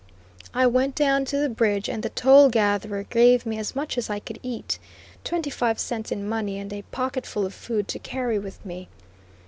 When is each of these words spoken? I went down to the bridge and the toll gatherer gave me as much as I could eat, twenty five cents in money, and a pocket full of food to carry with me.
I 0.51 0.65
went 0.65 0.95
down 0.95 1.25
to 1.25 1.37
the 1.37 1.47
bridge 1.47 1.87
and 1.87 2.01
the 2.01 2.09
toll 2.09 2.49
gatherer 2.49 3.03
gave 3.03 3.45
me 3.45 3.59
as 3.59 3.75
much 3.75 3.99
as 3.99 4.09
I 4.09 4.17
could 4.17 4.39
eat, 4.41 4.79
twenty 5.23 5.51
five 5.51 5.77
cents 5.77 6.11
in 6.11 6.27
money, 6.27 6.57
and 6.57 6.73
a 6.73 6.81
pocket 6.91 7.27
full 7.27 7.45
of 7.45 7.53
food 7.53 7.87
to 7.89 7.99
carry 7.99 8.39
with 8.39 8.65
me. 8.65 8.89